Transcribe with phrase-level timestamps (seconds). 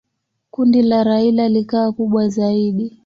[0.51, 2.99] Kundi la Raila likawa kubwa zaidi.